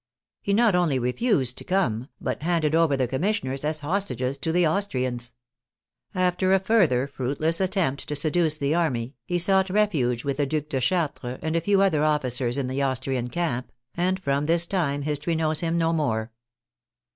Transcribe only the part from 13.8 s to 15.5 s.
and from this time his tory